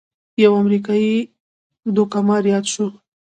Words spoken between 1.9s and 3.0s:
دوکه مار یاد شو.